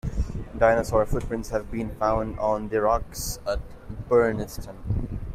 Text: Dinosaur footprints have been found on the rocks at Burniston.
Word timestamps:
Dinosaur 0.57 1.05
footprints 1.05 1.51
have 1.51 1.69
been 1.69 1.91
found 1.97 2.39
on 2.39 2.69
the 2.69 2.81
rocks 2.81 3.37
at 3.47 3.59
Burniston. 4.09 4.77